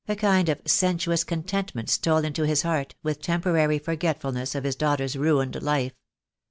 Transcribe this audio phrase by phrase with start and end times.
[0.07, 5.15] A kind of sensuous contentment stole into his heart, with temporary forgetfulness of his daughter's
[5.15, 5.93] ruined life.